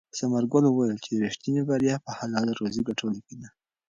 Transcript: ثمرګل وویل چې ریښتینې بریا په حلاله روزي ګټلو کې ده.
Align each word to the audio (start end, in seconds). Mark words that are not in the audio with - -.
ثمرګل 0.17 0.63
وویل 0.67 0.97
چې 1.05 1.11
ریښتینې 1.23 1.61
بریا 1.69 1.95
په 2.05 2.11
حلاله 2.17 2.51
روزي 2.59 2.81
ګټلو 2.89 3.17
کې 3.25 3.35
ده. 3.41 3.49